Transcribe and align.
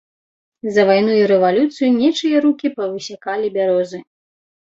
За 0.75 0.85
вайну 0.89 1.11
і 1.17 1.25
рэвалюцыю 1.31 1.89
нечыя 1.99 2.37
рукі 2.45 2.67
павысякалі 2.79 3.51
бярозы. 3.59 3.99